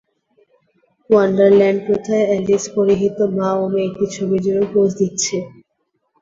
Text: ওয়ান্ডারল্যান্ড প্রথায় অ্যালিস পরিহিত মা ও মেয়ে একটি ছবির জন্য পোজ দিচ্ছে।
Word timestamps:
ওয়ান্ডারল্যান্ড 1.09 1.79
প্রথায় 1.87 2.25
অ্যালিস 2.29 2.63
পরিহিত 2.75 3.17
মা 3.37 3.49
ও 3.55 3.71
মেয়ে 3.71 3.87
একটি 3.89 4.05
ছবির 4.15 4.41
জন্য 4.45 4.61
পোজ 4.73 4.89
দিচ্ছে। 4.99 5.37